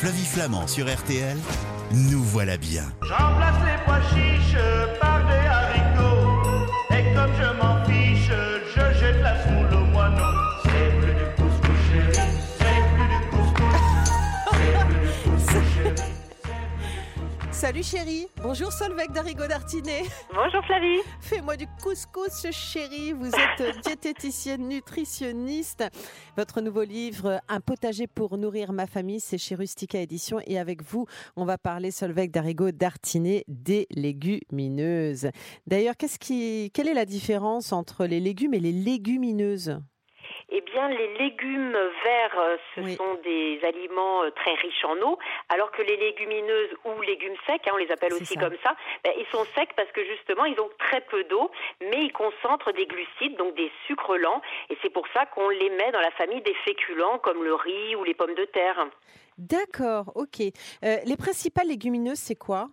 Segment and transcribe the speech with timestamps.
[0.00, 1.36] Flavie Flamand sur RTL,
[1.92, 2.84] nous voilà bien.
[17.60, 20.04] Salut chérie, bonjour Solveig d'Arigo d'Artinet.
[20.32, 21.00] Bonjour Flavie.
[21.20, 25.84] Fais-moi du couscous chérie, vous êtes diététicienne nutritionniste.
[26.38, 30.82] Votre nouveau livre Un potager pour nourrir ma famille, c'est chez Rustica Édition et avec
[30.82, 31.04] vous,
[31.36, 35.28] on va parler Solveig d'Arigo d'Artinet des légumineuses.
[35.66, 39.78] D'ailleurs, qu'est-ce qui quelle est la différence entre les légumes et les légumineuses?
[40.52, 41.72] Eh bien, les légumes
[42.04, 42.96] verts, euh, ce Oui.
[42.96, 45.18] sont des aliments euh, très riches en eau,
[45.48, 48.40] alors que les légumineuses ou légumes secs, hein, on les appelle aussi ça.
[48.40, 51.50] comme ça, ben, ils sont secs parce que justement, ils ont très peu d'eau,
[51.80, 55.70] mais ils concentrent des glucides, donc des sucres lents, et c'est pour ça qu'on les
[55.70, 58.86] met dans la famille des féculents comme le riz ou les pommes de terre.
[59.38, 60.40] D'accord, ok.
[60.84, 62.68] Euh, les principales légumineuses, c'est quoi?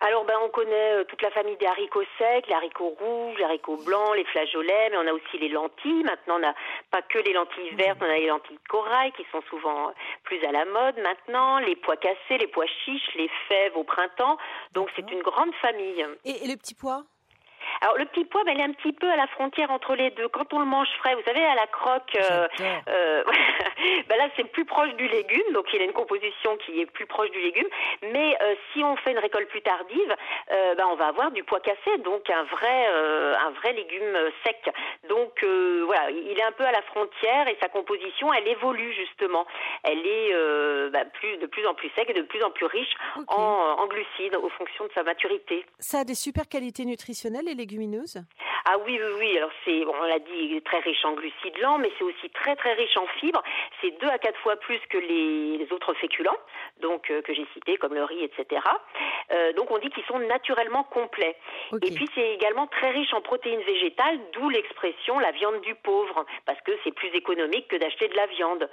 [0.00, 3.44] Alors, ben, on connaît euh, toute la famille des haricots secs, les haricots rouges, les
[3.44, 6.02] haricots blancs, les flageolets, mais on a aussi les lentilles.
[6.04, 6.54] Maintenant, on n'a
[6.90, 9.92] pas que les lentilles vertes, on a les lentilles de corail qui sont souvent euh,
[10.24, 14.36] plus à la mode maintenant, les pois cassés, les pois chiches, les fèves au printemps.
[14.72, 16.06] Donc, c'est une grande famille.
[16.24, 17.04] et, et les petits pois?
[17.84, 20.08] Alors, le petit pois, ben, il est un petit peu à la frontière entre les
[20.12, 20.26] deux.
[20.28, 22.48] Quand on le mange frais, vous savez, à la croque, euh,
[22.88, 23.22] euh,
[24.08, 27.04] ben là, c'est plus proche du légume, donc il a une composition qui est plus
[27.04, 27.68] proche du légume.
[28.10, 30.16] Mais euh, si on fait une récolte plus tardive,
[30.48, 34.56] ben, on va avoir du pois cassé, donc un vrai, un vrai légume sec.
[35.10, 35.44] Donc
[35.84, 39.46] voilà, il est un peu à la frontière et sa composition, elle évolue justement.
[39.82, 42.94] Elle est ben, plus, de plus en plus sec et de plus en plus riche
[43.28, 45.66] en, en glucides, au fonction de sa maturité.
[45.78, 48.18] Ça a des super qualités nutritionnelles, les légumineuses
[48.66, 49.36] Ah oui, oui, oui.
[49.36, 52.72] Alors c'est, on l'a dit, très riche en glucides lents, mais c'est aussi très très
[52.74, 53.42] riche en fibres.
[53.80, 56.38] C'est deux à quatre fois plus que les, les autres féculents,
[56.80, 58.62] donc euh, que j'ai cités comme le riz, etc.
[59.32, 61.36] Euh, donc on dit qu'ils sont naturellement complets.
[61.82, 66.24] Et puis c'est également très riche en protéines végétales, d'où l'expression la viande du pauvre,
[66.46, 68.68] parce que c'est plus économique que d'acheter de la viande.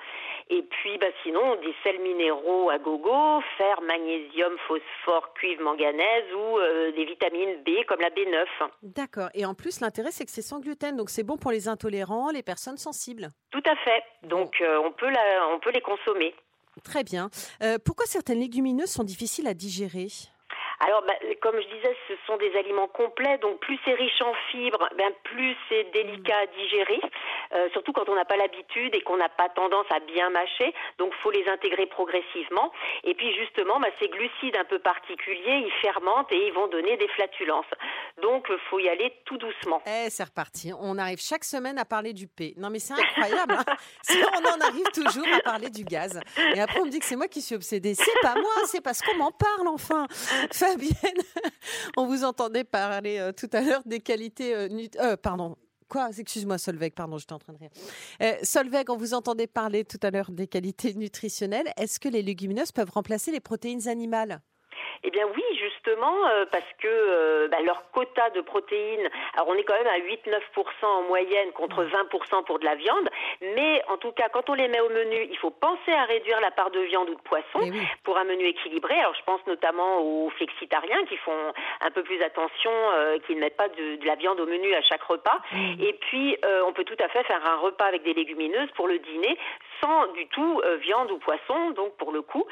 [0.49, 6.59] Et puis bah, sinon des sels minéraux à gogo, fer, magnésium, phosphore, cuivre, manganèse ou
[6.59, 8.45] euh, des vitamines B comme la B9.
[8.83, 9.29] D'accord.
[9.33, 12.29] Et en plus, l'intérêt, c'est que c'est sans gluten, donc c'est bon pour les intolérants,
[12.31, 13.31] les personnes sensibles.
[13.51, 14.03] Tout à fait.
[14.23, 16.33] Donc euh, on peut la, on peut les consommer.
[16.83, 17.29] Très bien.
[17.61, 20.07] Euh, pourquoi certaines légumineuses sont difficiles à digérer?
[20.91, 24.33] Alors, bah, comme je disais, ce sont des aliments complets, donc plus c'est riche en
[24.51, 26.99] fibres, ben plus c'est délicat à digérer,
[27.53, 30.73] euh, surtout quand on n'a pas l'habitude et qu'on n'a pas tendance à bien mâcher.
[30.97, 32.73] Donc, faut les intégrer progressivement.
[33.05, 36.97] Et puis, justement, bah, ces glucides un peu particuliers, ils fermentent et ils vont donner
[36.97, 37.71] des flatulences.
[38.21, 39.81] Donc, euh, faut y aller tout doucement.
[39.87, 40.73] Eh, c'est reparti.
[40.77, 42.53] On arrive chaque semaine à parler du P.
[42.57, 43.53] Non, mais c'est incroyable.
[43.53, 43.75] hein.
[44.43, 46.19] On en arrive toujours à parler du gaz.
[46.53, 47.95] Et après, on me dit que c'est moi qui suis obsédée.
[47.95, 50.05] C'est pas moi, c'est parce qu'on m'en parle enfin.
[50.81, 51.23] Fabienne,
[51.97, 54.55] on vous entendait parler euh, tout à l'heure des qualités.
[54.55, 55.55] euh, nut- euh, pardon.
[55.87, 56.09] Quoi?
[56.17, 57.69] Excuse-moi, Solveig, pardon, j'étais en train de rire.
[58.21, 61.69] Euh, Solveig, on vous entendait parler tout à l'heure des qualités nutritionnelles.
[61.77, 64.41] Est-ce que les légumineuses peuvent remplacer les protéines animales?
[65.03, 69.55] Eh bien oui, justement, euh, parce que euh, bah, leur quota de protéines, alors on
[69.55, 73.09] est quand même à 8-9% en moyenne contre 20% pour de la viande,
[73.55, 76.39] mais en tout cas, quand on les met au menu, il faut penser à réduire
[76.39, 77.81] la part de viande ou de poisson Eh oui.
[78.03, 78.93] pour un menu équilibré.
[78.99, 83.39] Alors je pense notamment aux flexitariens qui font un peu plus attention, euh, qui ne
[83.39, 85.39] mettent pas de, de la viande au menu à chaque repas.
[85.79, 88.87] Et puis euh, on peut tout à fait faire un repas avec des légumineuses pour
[88.87, 89.37] le dîner
[89.83, 92.45] sans du tout euh, viande ou poisson, donc pour le coup.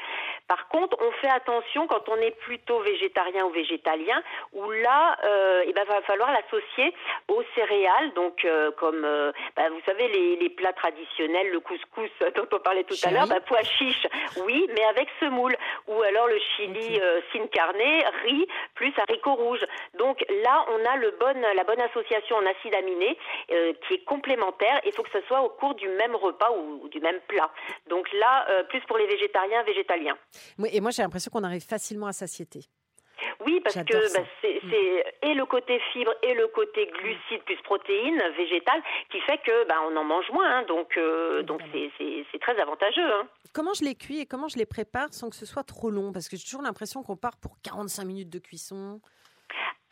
[0.50, 4.20] Par contre, on fait attention quand on est plutôt végétarien ou végétalien,
[4.52, 6.92] où là, euh, il va falloir l'associer
[7.28, 12.10] aux céréales, donc euh, comme euh, bah, vous savez les, les plats traditionnels, le couscous
[12.34, 14.08] dont on parlait tout à l'heure, bah, pois chiches,
[14.44, 15.56] oui, mais avec semoule,
[15.86, 17.00] ou alors le chili Ok.
[17.00, 17.76] euh, sin carne,
[18.24, 19.64] riz plus haricots rouges.
[19.94, 23.16] Donc là, on a le bon, la bonne association en acides aminés
[23.52, 24.80] euh, qui est complémentaire.
[24.84, 27.52] Il faut que ce soit au cours du même repas ou, ou du même plat.
[27.88, 30.18] Donc là, euh, plus pour les végétariens, végétaliens.
[30.72, 32.60] Et moi, j'ai l'impression qu'on arrive facilement à satiété.
[33.46, 37.56] Oui, parce que bah, c'est c'est et le côté fibre et le côté glucides plus
[37.62, 40.58] protéines végétales qui fait que bah, on en mange moins.
[40.58, 40.62] hein.
[40.68, 43.02] donc euh, donc c'est très avantageux.
[43.12, 43.26] hein.
[43.52, 46.12] Comment je les cuis et comment je les prépare sans que ce soit trop long?
[46.12, 49.00] Parce que j'ai toujours l'impression qu'on part pour 45 minutes de cuisson.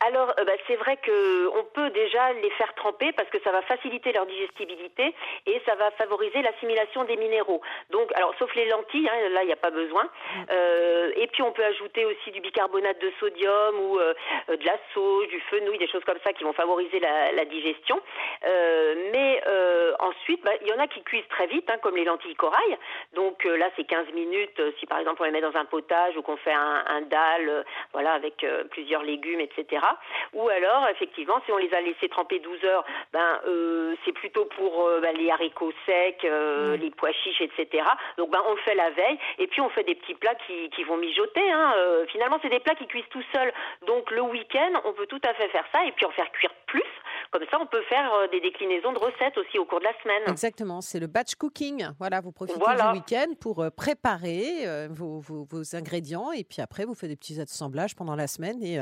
[0.01, 3.51] Alors, euh, bah, c'est vrai que on peut déjà les faire tremper parce que ça
[3.51, 5.13] va faciliter leur digestibilité
[5.45, 7.61] et ça va favoriser l'assimilation des minéraux.
[7.89, 10.09] Donc, alors, sauf les lentilles, hein, là, il n'y a pas besoin.
[10.51, 14.13] Euh, et puis, on peut ajouter aussi du bicarbonate de sodium ou euh,
[14.47, 17.99] de la sauge, du fenouil, des choses comme ça qui vont favoriser la, la digestion.
[18.47, 21.97] Euh, mais euh, ensuite, bah, il y en a qui cuisent très vite, hein, comme
[21.97, 22.77] les lentilles corail.
[23.15, 24.61] Donc là, c'est 15 minutes.
[24.79, 27.65] Si par exemple on les met dans un potage ou qu'on fait un, un dalle,
[27.91, 29.88] voilà, avec plusieurs légumes, etc.
[30.33, 34.45] Ou alors, effectivement, si on les a laissés tremper 12 heures, ben euh, c'est plutôt
[34.45, 37.83] pour euh, ben, les haricots secs, euh, les pois chiches, etc.
[38.17, 40.69] Donc ben on le fait la veille et puis on fait des petits plats qui,
[40.69, 41.51] qui vont mijoter.
[41.51, 41.73] Hein.
[42.09, 43.51] Finalement, c'est des plats qui cuisent tout seuls.
[43.87, 46.51] Donc le week-end, on peut tout à fait faire ça et puis en faire cuire
[46.69, 46.83] plus.
[47.31, 49.93] Comme ça, on peut faire euh, des déclinaisons de recettes aussi au cours de la
[50.01, 50.23] semaine.
[50.27, 51.85] Exactement, c'est le batch cooking.
[51.99, 52.91] Voilà, vous profitez Voilà.
[52.91, 57.09] du week-end pour euh, préparer euh, vos, vos- vos ingrédients et puis après vous faites
[57.09, 58.79] des petits assemblages pendant la semaine et,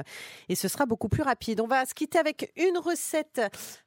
[0.47, 1.59] et ce sera beaucoup plus rapide.
[1.59, 3.41] On va se quitter avec une recette,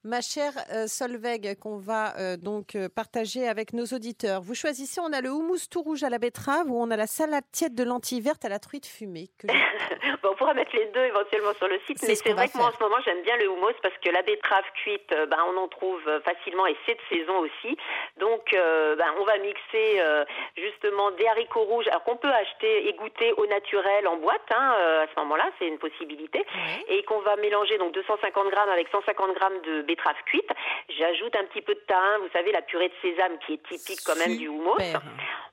[0.05, 0.53] ma chère
[0.87, 4.43] Solveig, qu'on va donc partager avec nos auditeurs.
[4.43, 7.07] Vous choisissez, on a le houmous tout rouge à la betterave ou on a la
[7.07, 9.29] salade tiède de lentilles vertes à la truite fumée.
[9.39, 9.61] que j'adore.
[10.23, 12.57] Bon, on pourra mettre les deux éventuellement sur le site, mais ce c'est vrai que
[12.59, 15.39] moi en ce moment j'aime bien le houmous parce que la betterave cuite, euh, ben,
[15.53, 17.77] on en trouve euh, facilement et c'est de saison aussi.
[18.19, 20.25] Donc euh, ben, on va mixer euh,
[20.57, 24.75] justement des haricots rouges, alors qu'on peut acheter et goûter au naturel en boîte hein,
[24.79, 26.45] euh, à ce moment-là, c'est une possibilité,
[26.89, 30.51] et qu'on va mélanger donc 250 grammes avec 150 grammes de betterave cuite.
[30.99, 34.01] J'ajoute un petit peu de thym, vous savez la purée de sésame qui est typique
[34.05, 34.77] quand même du houmous.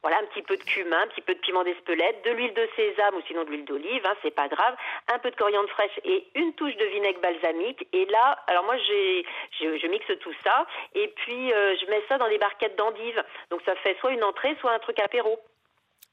[0.01, 2.67] Voilà, un petit peu de cumin, un petit peu de piment d'Espelette, de l'huile de
[2.75, 4.75] sésame ou sinon de l'huile d'olive, hein, c'est pas grave,
[5.07, 7.87] un peu de coriandre fraîche et une touche de vinaigre balsamique.
[7.93, 9.23] Et là, alors moi, je,
[9.59, 10.65] je mixe tout ça
[10.95, 13.23] et puis euh, je mets ça dans des barquettes d'endives.
[13.49, 15.39] Donc ça fait soit une entrée, soit un truc apéro.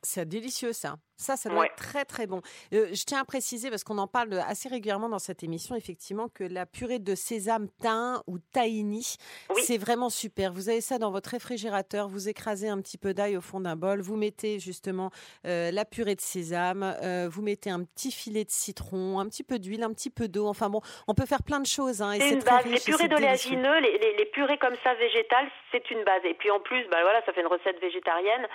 [0.05, 0.95] C'est délicieux ça.
[1.17, 1.67] Ça, ça doit Ouais.
[1.67, 2.41] être très très bon.
[2.73, 6.29] Euh, je tiens à préciser, parce qu'on en parle assez régulièrement dans cette émission, effectivement,
[6.29, 9.15] que la purée de sésame thym ou tahini,
[9.55, 9.63] Oui.
[9.65, 10.53] c'est vraiment super.
[10.53, 13.77] Vous avez ça dans votre réfrigérateur, vous écrasez un petit peu d'ail au fond d'un
[13.77, 15.11] bol, vous mettez justement
[15.47, 19.45] euh, la purée de sésame, euh, vous mettez un petit filet de citron, un petit
[19.45, 20.49] peu d'huile, un petit peu d'eau.
[20.49, 22.03] Enfin bon, on peut faire plein de choses.
[22.03, 22.65] Hein, et C'est une base.
[22.65, 26.23] Les riche purées d'oléagineux, les, les, les purées comme ça végétales, c'est une base.
[26.25, 28.49] Et puis en plus, bah voilà, ça fait une recette végétarienne.